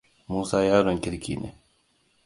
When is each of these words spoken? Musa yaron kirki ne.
Musa 0.29 0.57
yaron 0.69 0.97
kirki 1.03 1.35
ne. 1.41 1.49